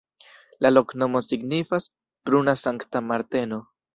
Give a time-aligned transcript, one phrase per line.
[0.65, 1.85] La loknomo signifas:
[2.29, 3.63] pruna-Sankta-Marteno.